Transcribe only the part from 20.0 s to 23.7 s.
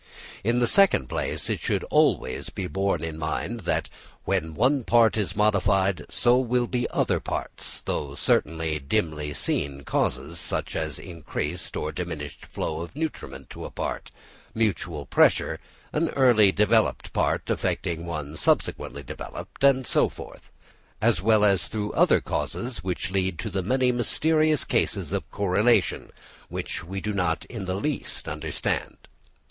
forth—as well as through other causes which lead to the